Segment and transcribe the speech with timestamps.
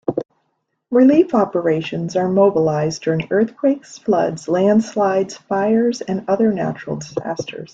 [0.89, 7.69] Relief operations are mobilized during earthquakes, floods, landslides, fires and other natural disasters.